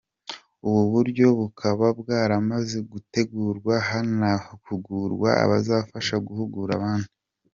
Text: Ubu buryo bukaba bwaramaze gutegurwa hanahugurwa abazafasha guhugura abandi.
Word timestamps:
Ubu 0.67 0.81
buryo 0.93 1.27
bukaba 1.39 1.85
bwaramaze 1.99 2.77
gutegurwa 2.91 3.73
hanahugurwa 3.89 5.29
abazafasha 5.43 6.15
guhugura 6.27 6.73
abandi. 6.79 7.09